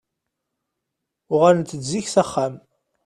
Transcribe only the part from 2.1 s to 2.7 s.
axxam.